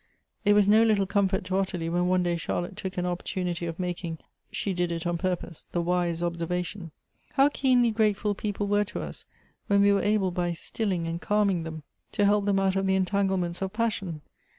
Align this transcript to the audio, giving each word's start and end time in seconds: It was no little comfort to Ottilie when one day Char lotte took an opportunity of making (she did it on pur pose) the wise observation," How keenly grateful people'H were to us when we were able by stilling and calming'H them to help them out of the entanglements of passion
It 0.43 0.53
was 0.53 0.67
no 0.67 0.81
little 0.83 1.05
comfort 1.05 1.43
to 1.43 1.57
Ottilie 1.57 1.87
when 1.87 2.07
one 2.07 2.23
day 2.23 2.35
Char 2.35 2.63
lotte 2.63 2.75
took 2.75 2.97
an 2.97 3.05
opportunity 3.05 3.67
of 3.67 3.77
making 3.79 4.17
(she 4.51 4.73
did 4.73 4.91
it 4.91 5.05
on 5.05 5.15
pur 5.19 5.35
pose) 5.35 5.67
the 5.73 5.81
wise 5.83 6.23
observation," 6.23 6.89
How 7.33 7.49
keenly 7.49 7.91
grateful 7.91 8.33
people'H 8.33 8.67
were 8.71 8.83
to 8.85 9.01
us 9.01 9.25
when 9.67 9.81
we 9.81 9.93
were 9.93 10.01
able 10.01 10.31
by 10.31 10.53
stilling 10.53 11.05
and 11.05 11.21
calming'H 11.21 11.65
them 11.65 11.83
to 12.13 12.25
help 12.25 12.45
them 12.45 12.59
out 12.59 12.75
of 12.75 12.87
the 12.87 12.95
entanglements 12.95 13.61
of 13.61 13.73
passion 13.73 14.21